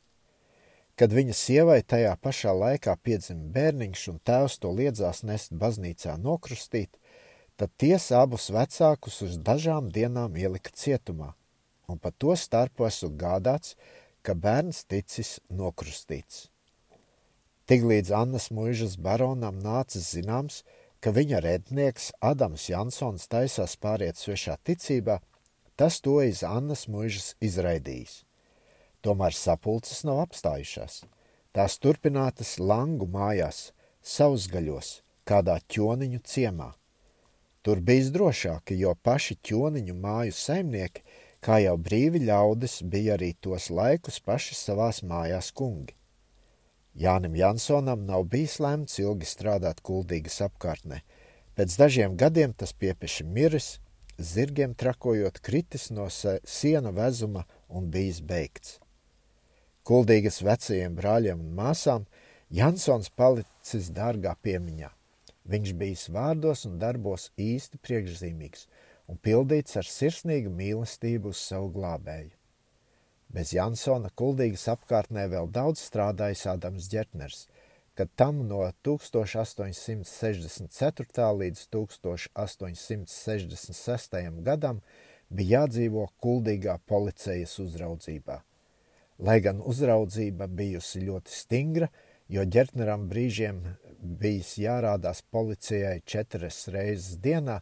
Kad 1.00 1.14
viņa 1.16 1.34
sievai 1.34 1.80
tajā 1.82 2.12
pašā 2.20 2.52
laikā 2.54 2.96
piedzima 3.04 3.48
bērniņš 3.56 4.08
un 4.12 4.20
tēvs 4.28 4.60
to 4.62 4.72
liedzās 4.76 5.24
nest 5.24 5.56
baznīcā 5.56 6.18
nokrustīt, 6.20 7.00
tad 7.56 7.72
tiesa 7.78 8.22
abus 8.26 8.50
vecākus 8.52 9.22
uz 9.26 9.40
dažām 9.40 9.90
dienām 9.90 10.36
ielika 10.36 10.72
cietumā, 10.75 11.32
un 11.88 11.98
pa 11.98 12.12
to 12.12 12.36
starpu 12.36 12.86
esot 12.88 13.16
gādāts, 13.20 13.75
ka 14.22 14.36
bērns 14.36 14.84
ticis 14.86 15.40
nokrustīts. 15.50 16.50
Tiklīdz 17.72 18.12
Annas 18.12 18.50
muižas 18.51 18.98
baronam 19.00 19.62
nācis 19.64 20.12
zināms, 20.12 20.62
ka 20.66 20.80
viņa 21.09 21.40
rednieks 21.42 22.11
Adams 22.22 22.68
Jansons 22.70 23.24
taisās 23.25 23.74
pāriet 23.81 24.20
svešā 24.22 24.59
ticībā, 24.61 25.16
tas 25.74 25.98
to 26.05 26.20
iz 26.22 26.44
Annas 26.46 26.85
muižas 26.85 27.31
izraidījis. 27.42 28.20
Tomēr 29.01 29.33
sapulces 29.33 30.03
nav 30.05 30.22
apstājušās. 30.27 31.00
Tās 31.57 31.79
turpinātas 31.81 32.59
Langu 32.61 33.07
mājās, 33.09 33.72
sausgaļos, 34.05 35.01
kādā 35.25 35.57
ķoniņu 35.74 36.22
ciemā. 36.22 36.70
Tur 37.66 37.81
bijis 37.81 38.11
drošāk, 38.14 38.75
jo 38.77 38.94
paši 39.01 39.40
ķoniņu 39.50 39.98
māju 39.98 40.37
saimnieki, 40.37 41.01
kā 41.42 41.57
jau 41.66 41.75
brīvi 41.81 42.22
ļaudis, 42.29 42.83
bija 42.85 43.18
arī 43.18 43.33
tos 43.42 43.72
laikus 43.74 44.22
paši 44.22 44.57
savās 44.57 45.01
mājās 45.01 45.50
kungi. 45.50 45.98
Jānim 46.98 47.36
Jansonam 47.40 48.04
nav 48.06 48.25
bijis 48.32 48.58
lemts 48.60 49.00
ilgi 49.00 49.27
strādāt 49.27 49.80
kuldīgas 49.86 50.42
apkārtnē. 50.44 51.01
Pēc 51.56 51.75
dažiem 51.80 52.18
gadiem 52.20 52.54
tas 52.54 52.74
piepeši 52.74 53.24
miris, 53.24 53.80
zirgiem 54.20 54.74
trakojot 54.75 55.40
kritis 55.40 55.90
no 55.92 56.08
siena 56.12 56.92
vezuma 56.92 57.46
un 57.70 57.88
bijis 57.92 58.20
beigts. 58.22 58.80
Kuldīgas 59.88 60.42
vecajiem 60.44 60.96
brāļiem 61.00 61.40
un 61.40 61.56
māsām 61.58 62.06
Jansons 62.51 63.10
palicis 63.16 63.88
dārgā 63.96 64.36
piemiņā. 64.44 64.92
Viņš 65.48 65.74
bijis 65.80 66.06
vārdos 66.12 66.68
un 66.68 66.77
darbos 66.77 67.32
īsti 67.40 67.80
priekšzīmīgs 67.82 68.68
un 69.08 69.18
pildīts 69.18 69.80
ar 69.80 69.88
sirsnīgu 69.88 70.51
mīlestību 70.54 71.32
uz 71.32 71.40
savu 71.40 71.72
glābēju. 71.80 72.41
Bez 73.31 73.53
Jansona 73.55 74.11
kuldīgas 74.20 74.67
apkārtnē 74.74 75.24
vēl 75.31 75.48
daudz 75.55 75.79
strādājis 75.87 76.44
Ādams 76.51 76.85
Ģertners, 76.91 77.48
kad 77.96 78.07
tam 78.20 78.35
no 78.48 78.59
1864. 78.83 81.27
līdz 81.41 81.59
1866. 81.72 84.44
gadam 84.44 84.77
bija 85.29 85.61
jādzīvo 85.61 86.03
kuldīgā 86.20 86.75
policijas 86.85 87.59
uzraudzībā– 87.63 88.37
Lai 89.22 89.37
gan 89.46 89.59
uzraudzība 89.61 90.48
bijusi 90.50 91.03
ļoti 91.05 91.35
stingra, 91.35 91.87
jo 92.31 92.41
ģertneram 92.55 93.03
brīžiem 93.09 93.59
bijis 94.01 94.55
jārādās 94.57 95.22
policijai 95.29 96.00
četras 96.09 96.63
reizes 96.74 97.20
dienā, 97.22 97.59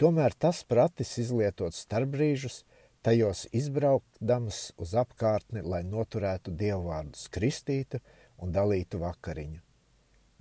tomēr 0.00 0.32
tas 0.32 0.62
pratis 0.64 1.12
izlietot 1.20 1.76
starpbrīžus, 1.76 2.62
tajos 3.04 3.44
izbraukdams 3.52 4.72
uz 4.80 4.94
apkārtni, 4.98 5.62
lai 5.62 5.82
noturētu 5.84 6.54
dievvvārdus 6.62 7.28
kristītu 7.34 8.00
un 8.42 8.54
dalītu 8.54 9.02
vakariņu. 9.02 9.60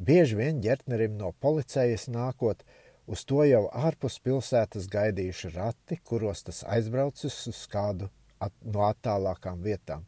Bieži 0.03 0.39
vien 0.39 0.63
ģertnerim 0.63 1.19
no 1.19 1.33
policijas 1.43 2.07
nākot, 2.11 2.63
uz 3.05 3.25
to 3.29 3.43
jau 3.45 3.67
ārpus 3.69 4.17
pilsētas 4.23 4.89
gaidījuši 4.91 5.53
rati, 5.57 5.99
kuros 6.07 6.43
tas 6.47 6.63
aizbraucis 6.65 7.43
uz 7.51 7.61
kādu 7.71 8.09
at 8.43 8.55
no 8.63 8.87
attālākām 8.87 9.61
vietām 9.63 10.07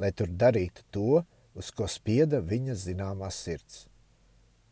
lai 0.00 0.12
tur 0.16 0.32
darītu 0.42 0.86
to, 0.94 1.22
uz 1.54 1.70
ko 1.76 1.88
spieda 1.90 2.40
viņa 2.40 2.76
zināmā 2.78 3.28
sirds. 3.34 3.84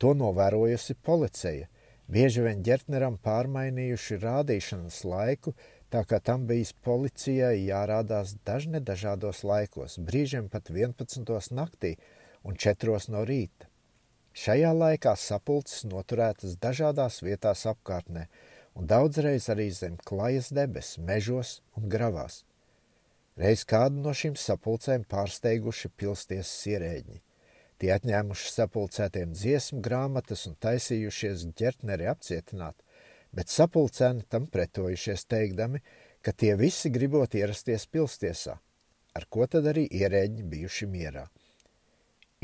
To 0.01 0.15
novērojusi 0.17 0.97
policija, 1.05 1.67
bieži 2.09 2.45
vien 2.47 2.63
ģertneram 2.65 3.19
pārmainījuši 3.25 4.21
rādīšanas 4.23 5.03
laiku, 5.05 5.55
tā 5.93 6.05
kā 6.09 6.21
tam 6.21 6.47
bijis 6.49 6.75
policijai 6.85 7.57
jārādās 7.65 8.37
dažne 8.47 8.81
dažādos 8.81 9.43
laikos, 9.45 9.99
brīžiem 9.99 10.49
pat 10.53 10.71
11. 10.75 11.53
naktī 11.57 11.97
un 12.45 12.57
4. 12.57 12.99
no 13.15 13.25
rīta. 13.29 13.69
Šajā 14.39 14.71
laikā 14.77 15.17
sapulces 15.19 15.87
noturētas 15.89 16.59
dažādās 16.63 17.23
vietās 17.25 17.65
apkārtnē 17.67 18.29
un 18.79 18.87
daudzreiz 18.87 19.49
arī 19.51 19.71
zem 19.75 19.97
klajas 20.07 20.53
debes, 20.55 20.93
mežos 20.99 21.59
un 21.77 21.89
gravās. 21.91 22.45
Reiz 23.39 23.65
kādu 23.67 24.03
no 24.05 24.13
šīm 24.15 24.37
sapulcēm 24.39 25.07
pārsteiguši 25.11 25.91
pilsties 25.97 26.53
sierēģi. 26.63 27.21
Tie 27.79 27.91
atņēmuši 27.95 28.49
sapulcētiem 28.51 29.35
dziesmu 29.39 29.81
grāmatas 29.83 30.47
un 30.51 30.57
taisījušies 30.59 31.45
ģertneri 31.59 32.09
apcietināt, 32.11 32.75
bet 33.33 33.53
sapulcēni 33.53 34.27
tam 34.29 34.47
pretojušies 34.51 35.27
teikdami, 35.29 35.83
ka 36.23 36.33
tie 36.33 36.55
visi 36.59 36.91
gribot 36.91 37.35
ierasties 37.35 37.87
pilstiesā, 37.93 38.59
ar 39.15 39.27
ko 39.31 39.47
tad 39.47 39.69
arī 39.71 39.87
ierēģi 40.01 40.47
bijuši 40.53 40.89
mierā. 40.91 41.27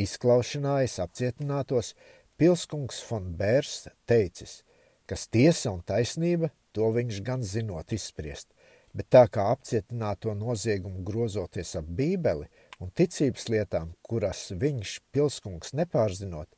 Izklaušanājas 0.00 0.98
apcietinātos 1.04 1.92
pilskungs 2.40 2.98
von 3.08 3.30
Bērs 3.38 3.86
teicis, 4.10 4.62
kas 5.06 5.28
tiesa 5.28 5.70
un 5.70 5.82
taisnība, 5.86 6.50
to 6.74 6.88
viņš 6.96 7.20
gan 7.26 7.44
zinot 7.46 7.92
izspriest, 7.94 8.48
bet 8.94 9.10
tā 9.14 9.26
kā 9.30 9.46
apcietināto 9.52 10.34
noziegumu 10.38 11.04
grozoties 11.06 11.74
ap 11.78 11.86
bībeli 11.98 12.48
un 12.82 12.90
ticības 12.90 13.48
lietām, 13.50 13.92
kuras 14.02 14.48
viņš 14.50 14.98
pilskungs 15.14 15.74
nepārzinot, 15.78 16.50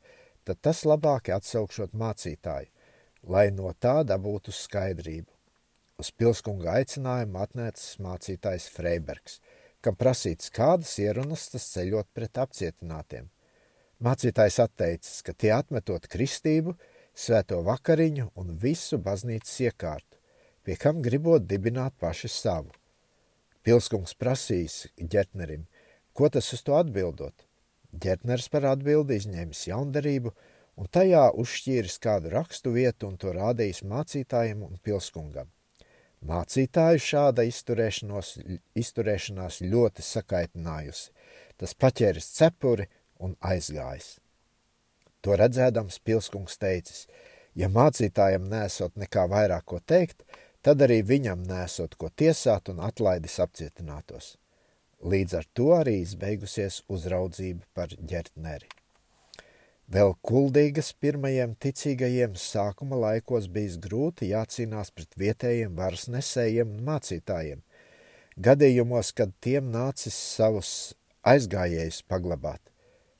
tad 0.45 0.61
tas 0.65 0.83
labāk 0.89 1.29
atsaukšot 1.35 1.93
mācītāju, 1.97 2.71
lai 3.27 3.49
no 3.51 3.71
tā 3.79 4.01
dabūtu 4.07 4.53
skaidrību. 4.55 5.31
Uz 5.97 6.11
pilskunga 6.13 6.75
aicinājumu 6.79 7.39
atnācis 7.41 7.97
mācītājs 8.03 8.67
Freibergs, 8.73 9.39
kam 9.81 9.97
prasīts, 9.97 10.51
kādas 10.53 10.93
ierunas 11.01 11.47
tas 11.53 11.65
ceļot 11.73 12.09
pret 12.13 12.37
apcietinātiem. 12.43 13.29
Mācītājs 14.03 14.59
atteicis, 14.61 15.23
ka 15.25 15.33
tie 15.33 15.55
atmetot 15.55 16.05
kristību, 16.11 16.75
svēto 17.17 17.63
vakariņu 17.65 18.29
un 18.37 18.53
visu 18.61 18.99
baznīcas 19.01 19.55
iekārtu, 19.65 20.19
pie 20.61 20.75
kam 20.77 21.01
gribot 21.01 21.47
dibināt 21.49 21.97
paši 21.97 22.29
savu. 22.29 22.75
Pilskungs 23.65 24.13
prasīs 24.15 24.85
ģertnerim, 25.01 25.65
ko 26.13 26.29
tas 26.29 26.51
uz 26.53 26.61
to 26.63 26.77
atbildot. 26.77 27.47
Ģertners 27.97 28.51
par 28.53 28.67
atbildi 28.69 29.17
izņēmis 29.17 29.65
jaundarību 29.71 30.33
un 30.77 30.85
tajā 30.93 31.25
uzšķīris 31.41 31.97
kādu 32.03 32.29
rakstu 32.33 32.73
vietu 32.75 33.07
un 33.09 33.15
to 33.21 33.29
rādījis 33.35 33.83
mācītājiem 33.89 34.59
un 34.67 34.73
pilskungam. 34.83 35.47
Mācītāju 36.27 36.99
šāda 37.01 37.41
izturēšanās 37.45 39.59
ļoti 39.61 40.01
sakaitinājusi. 40.05 41.11
Tas 41.57 41.73
paķēris 41.77 42.31
cepuri 42.37 42.85
un 43.21 43.35
aizgājis. 43.41 44.19
To 45.21 45.35
redzēdams 45.37 45.99
pilskungs 46.05 46.57
teicis, 46.61 47.07
ja 47.57 47.69
mācītājam 47.69 48.49
nesot 48.49 48.95
nekā 48.97 49.27
vairāk 49.29 49.65
ko 49.65 49.79
teikt, 49.79 50.23
tad 50.61 50.81
arī 50.85 51.01
viņam 51.05 51.43
nesot 51.47 51.95
ko 51.97 52.09
tiesāt 52.09 52.69
un 52.73 52.79
atlaidis 52.85 53.39
apcietinātos. 53.43 54.37
Līdz 55.05 55.33
ar 55.37 55.45
to 55.53 55.69
arī 55.77 56.01
izbeigusies 56.01 56.81
uzraudzība 56.89 57.65
par 57.77 57.87
ģertneri. 57.93 58.67
Vēl 59.87 60.17
kuldīgas 60.19 60.89
pirmajiem 60.99 61.53
ticīgajiem 61.63 62.33
sākuma 62.35 62.97
laikos 62.99 63.45
bijis 63.47 63.79
grūti 63.79 64.27
jācīnās 64.33 64.91
pret 64.91 65.15
vietējiem 65.15 65.77
varas 65.77 66.09
nesējiem 66.11 66.73
un 66.73 66.81
mācītājiem. 66.89 67.61
Gadījumos, 68.35 69.13
kad 69.15 69.31
tiem 69.39 69.71
nācis 69.71 70.17
savus 70.33 70.91
aizgājējus 71.23 72.01
paglabāt, 72.11 72.59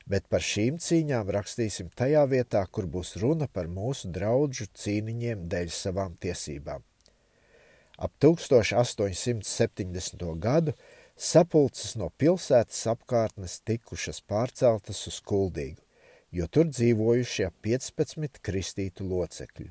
bet 0.04 0.28
par 0.28 0.44
šīm 0.44 0.76
cīņām 0.84 1.32
rakstīsim 1.38 1.88
tajā 1.96 2.28
vietā, 2.28 2.60
kur 2.68 2.84
būs 2.84 3.16
runa 3.24 3.48
par 3.48 3.64
mūsu 3.72 4.12
draudžu 4.12 4.68
cīniņiem 4.68 5.48
dēļ 5.48 5.72
savām 5.72 6.20
tiesībām. 6.20 6.84
Ap 7.96 8.12
1870. 8.20 10.20
gadu 10.36 10.76
sapulces 11.16 11.96
no 11.96 12.12
pilsētas 12.20 12.84
apkārtnes 12.92 13.64
tikušas 13.64 14.20
pārceltas 14.28 15.08
uz 15.08 15.24
Kuldīgu 15.24 15.87
jo 16.32 16.46
tur 16.46 16.66
dzīvojuši 16.70 17.44
ap 17.48 17.54
15 17.64 18.38
kristītu 18.44 19.04
locekļu. 19.08 19.70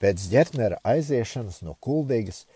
Pēc 0.00 0.16
ģertnera 0.32 0.78
aiziešanas 0.86 1.62
no 1.62 1.74
kuldīgas 1.84 2.46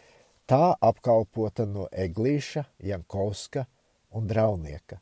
tā 0.49 0.75
apkalpota 0.81 1.67
no 1.69 1.89
Eglīša, 1.93 2.65
Jankovska 2.81 3.67
un 4.17 4.27
Draunieka. 4.31 4.97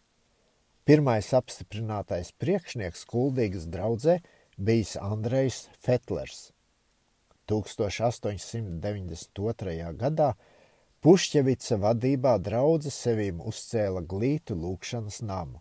Pirmais 0.82 1.32
apstiprinātais 1.38 2.32
priekšnieks 2.42 3.06
kuldīgas 3.06 3.70
draudzē 3.70 4.18
bijis 4.58 4.98
Andrejs 4.98 5.70
Fetlers. 5.78 6.50
1892. 7.46 9.94
gadā 9.98 10.34
Pušķevica 11.02 11.80
vadībā 11.82 12.36
draudze 12.38 12.90
sevīm 12.94 13.40
uzcēla 13.42 14.04
glītu 14.06 14.54
lūkšanas 14.54 15.16
namu. 15.26 15.58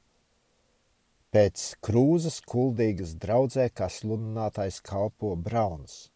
Pēc 1.32 1.62
krūzes 1.80 2.42
kuldīgas 2.44 3.14
draudzē 3.24 3.70
kā 3.72 3.86
sludinātājs 3.88 4.82
kalpo 4.84 5.30
Brauns. 5.40 6.10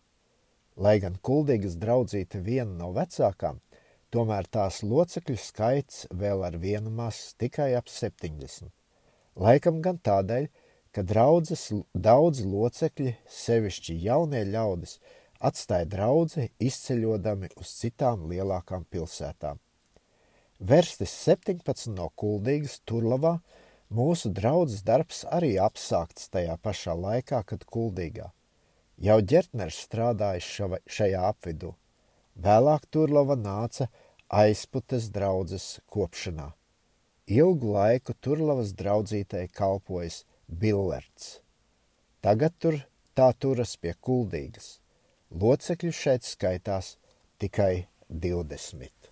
Lai 0.76 0.98
gan 1.00 1.16
kuldīgas 1.24 1.78
draudzīte 1.80 2.42
viena 2.44 2.74
no 2.82 2.90
vecākām, 2.98 3.62
tomēr 4.12 4.50
tās 4.52 4.82
locekļu 4.84 5.38
skaits 5.40 6.04
vēl 6.12 6.44
ar 6.44 6.60
vienu 6.60 6.92
mas 6.92 7.22
tikai 7.40 7.70
ap 7.80 7.88
70. 7.88 8.68
Laikam 9.40 9.80
gan 9.86 10.04
tādēļ, 10.04 10.50
ka 10.92 11.08
draudzes 11.08 11.64
daudz 11.96 12.44
locekļi, 12.44 13.16
sevišķi 13.40 13.96
jaunie 14.10 14.44
ļaudis, 14.52 14.98
atstāja 15.40 15.88
draudzi 15.96 16.50
izceļodami 16.60 17.56
uz 17.56 17.72
citām 17.80 18.28
lielākām 18.34 18.84
pilsētām. 18.92 19.64
Verstis 20.60 21.16
17 21.24 21.96
no 21.96 22.12
kuldīgas 22.20 22.82
Turlavā– 22.84 23.40
Mūsu 23.94 24.32
draudzes 24.34 24.82
darbs 24.82 25.24
arī 25.30 25.56
apsākts 25.62 26.30
tajā 26.34 26.58
pašā 26.58 26.96
laikā, 26.98 27.44
kad 27.46 27.66
kuldīgā. 27.70 28.32
Jau 28.98 29.20
ģertners 29.22 29.78
strādājis 29.86 30.48
šava, 30.58 30.80
šajā 30.88 31.22
apvidū. 31.30 31.76
Vēlāk 32.36 32.88
Turlova 32.90 33.36
nāca 33.36 33.88
aizputes 34.28 35.10
draudzes 35.14 35.80
kopšanā. 35.92 36.54
Ilgu 37.28 37.74
laiku 37.76 38.14
Turlavas 38.22 38.74
draudzītei 38.74 39.48
kalpojas 39.54 40.24
Billerts. 40.48 41.42
Tagad 42.22 42.58
tur 42.58 42.80
tā 43.14 43.32
turas 43.38 43.76
pie 43.78 43.94
kuldīgas. 44.02 44.80
Locekļu 45.30 45.92
šeit 45.94 46.26
skaitās 46.26 46.96
tikai 47.42 47.88
20. 48.10 49.05